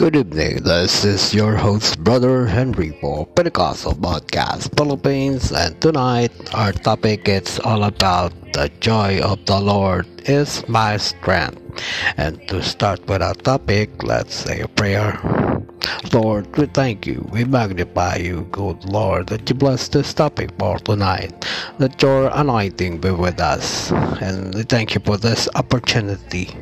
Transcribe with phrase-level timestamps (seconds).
[0.00, 6.72] Good evening, this is your host, Brother Henry for Pentecostal Podcast Philippines, and tonight our
[6.72, 11.60] topic is all about the joy of the Lord is my strength.
[12.16, 15.18] And to start with our topic, let's say a prayer.
[16.12, 20.78] Lord, we thank you, we magnify you, good Lord, that you bless this topic for
[20.78, 21.46] tonight,
[21.78, 23.90] that your anointing be with us,
[24.20, 26.54] and we thank you for this opportunity.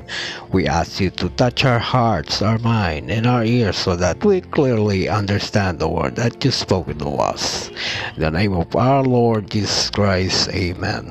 [0.53, 4.41] We ask you to touch our hearts, our mind, and our ears so that we
[4.41, 7.71] clearly understand the word that you spoke to us.
[8.17, 11.11] In the name of our Lord Jesus Christ, amen.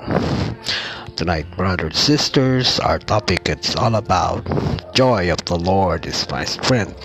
[1.18, 4.46] Tonight, brothers and sisters, our topic is all about
[4.94, 7.02] joy of the Lord is my strength.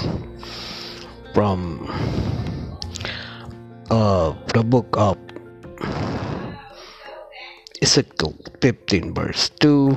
[1.32, 1.88] From
[3.88, 5.16] uh, the book of
[7.80, 9.96] Ezekiel 15 verse 2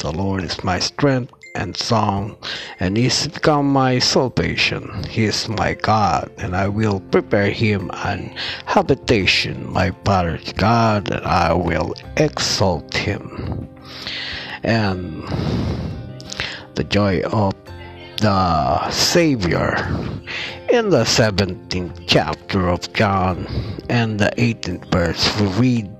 [0.00, 2.38] The Lord is my strength and song
[2.78, 5.04] and he has become my salvation.
[5.10, 8.34] He is my God and I will prepare him an
[8.64, 13.68] habitation my father's God and I will exalt him.
[14.62, 15.22] And
[16.76, 17.52] the joy of
[18.22, 19.76] the Savior.
[20.70, 23.46] In the 17th chapter of John
[23.90, 25.90] and the 18th verse we read,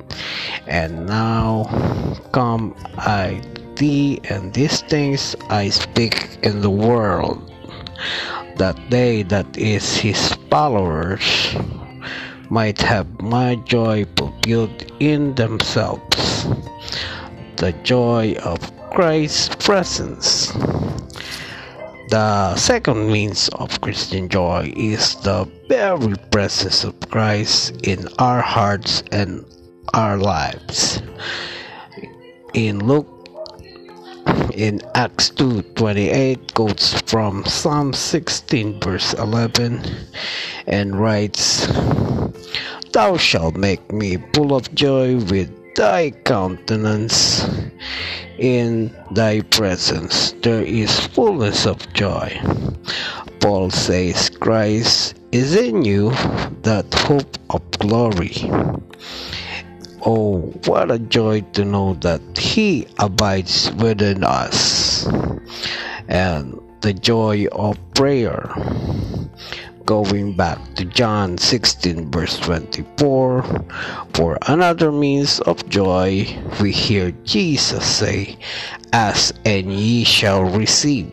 [0.67, 3.43] And now come I
[3.81, 7.51] thee, and these things I speak in the world,
[8.57, 11.57] that they that is his followers
[12.51, 16.47] might have my joy fulfilled in themselves,
[17.57, 20.53] the joy of Christ's presence.
[22.11, 29.03] The second means of Christian joy is the very presence of Christ in our hearts
[29.11, 29.47] and
[29.95, 31.01] our lives.
[32.53, 33.20] In Luke
[34.61, 39.81] in Acts 2:28 quotes from Psalm 16 verse 11
[40.67, 41.67] and writes
[42.93, 47.49] Thou shalt make me full of joy with thy countenance
[48.39, 52.29] in thy presence there is fullness of joy.
[53.41, 56.11] Paul says, Christ is in you,
[56.69, 58.35] that hope of glory.
[60.03, 65.07] Oh, what a joy to know that He abides within us.
[66.09, 68.49] And the joy of prayer
[69.85, 73.43] going back to John 16, verse 24,
[74.15, 76.27] for another means of joy,
[76.63, 78.39] we hear Jesus say,
[78.93, 81.13] Ask and ye shall receive,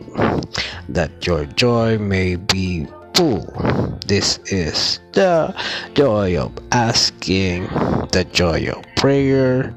[0.88, 2.86] that your joy may be
[3.18, 3.98] full.
[4.06, 5.52] This is the
[5.94, 7.66] joy of asking,
[8.14, 9.74] the joy of prayer.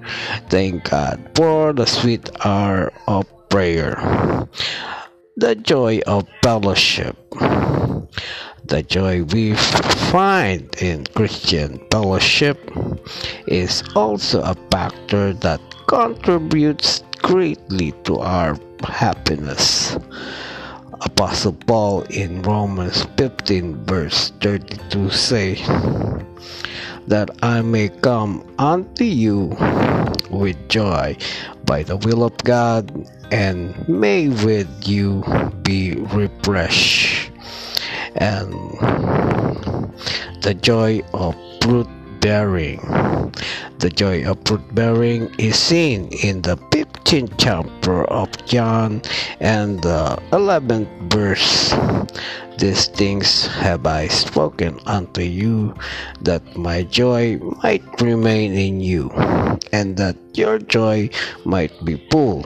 [0.50, 3.97] Thank God for the sweet hour of prayer,
[5.38, 7.18] the joy of fellowship
[8.72, 9.53] the joy we
[10.13, 12.57] find in Christian fellowship
[13.47, 19.97] is also a factor that contributes greatly to our happiness.
[21.03, 25.56] Apostle Paul in Romans 15 verse 32 say
[27.07, 29.56] that I may come unto you
[30.29, 31.17] with joy
[31.66, 32.91] by the will of God
[33.31, 35.23] and may with you
[35.63, 37.31] be refreshed.
[38.16, 38.53] And
[40.41, 41.88] the joy of fruit
[42.22, 42.80] bearing.
[43.80, 49.02] The joy of fruit bearing is seen in the 15th chapter of John
[49.40, 51.74] and the 11th verse.
[52.58, 55.74] These things have I spoken unto you,
[56.22, 59.10] that my joy might remain in you,
[59.74, 61.10] and that your joy
[61.44, 62.46] might be full.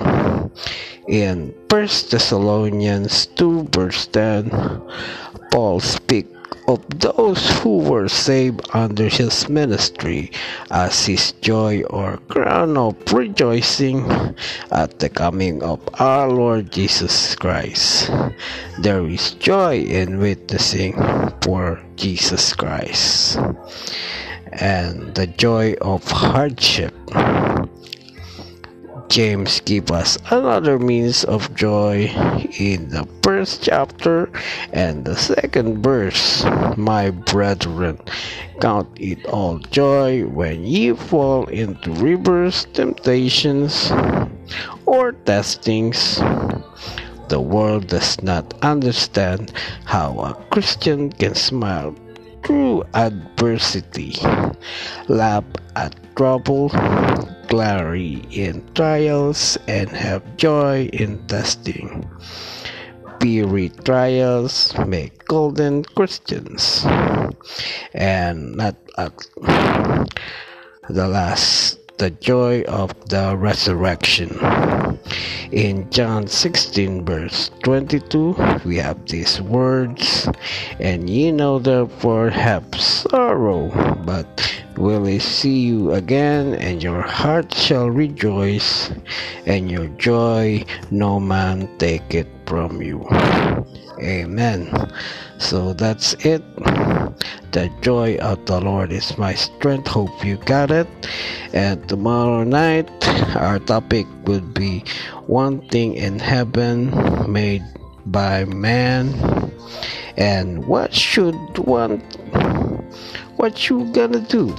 [1.09, 4.49] In 1 Thessalonians 2 verse 10,
[5.51, 6.34] Paul speaks
[6.67, 10.31] of those who were saved under his ministry
[10.71, 14.05] as his joy or crown of rejoicing
[14.71, 18.09] at the coming of our Lord Jesus Christ.
[18.79, 20.93] There is joy in witnessing
[21.41, 23.37] for Jesus Christ
[24.51, 26.93] and the joy of hardship.
[29.09, 32.11] James give us another means of joy
[32.59, 34.29] in the first chapter
[34.73, 36.43] and the second verse.
[36.75, 37.99] My brethren,
[38.59, 43.91] count it all joy when ye fall into rivers, temptations,
[44.85, 46.17] or testings.
[47.29, 49.53] The world does not understand
[49.85, 51.95] how a Christian can smile
[52.43, 54.15] through adversity,
[55.07, 56.69] laugh at trouble,
[57.47, 62.07] glory in trials, and have joy in testing.
[63.19, 66.85] fiery trials make golden Christians.
[67.93, 69.17] And not at
[70.89, 74.37] the last, the joy of the resurrection.
[75.55, 78.35] In John 16, verse 22,
[78.65, 80.27] we have these words,
[80.81, 83.71] and ye know therefore have sorrow,
[84.03, 84.27] but
[84.75, 88.91] will I see you again, and your heart shall rejoice,
[89.45, 93.07] and your joy no man take it from you.
[94.03, 94.91] Amen.
[95.37, 96.43] So that's it.
[97.51, 99.87] The joy of the Lord is my strength.
[99.87, 100.87] Hope you got it.
[101.53, 102.89] And tomorrow night,
[103.35, 104.83] our topic would be
[105.27, 106.91] one thing in heaven
[107.31, 107.63] made
[108.05, 109.13] by man.
[110.17, 111.99] And what should one,
[113.37, 114.55] what you gonna do?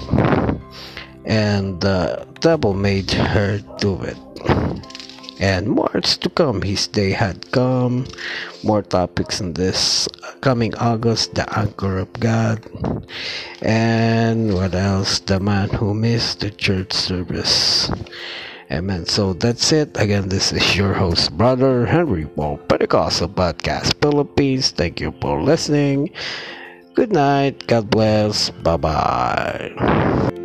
[1.25, 4.17] And the devil made her do it
[5.41, 6.63] and more to come.
[6.63, 8.07] His day had come.
[8.63, 10.09] More topics in this
[10.41, 11.35] coming August.
[11.35, 12.65] The Anchor of God.
[13.63, 15.21] And what else?
[15.21, 17.91] The man who missed the church service.
[18.71, 19.07] Amen.
[19.07, 19.97] So that's it.
[20.01, 24.73] Again, this is your host, Brother Henry Paul Pentecostal Podcast Philippines.
[24.73, 26.11] Thank you for listening.
[26.95, 27.67] Good night.
[27.69, 28.51] God bless.
[28.51, 30.43] Bye bye.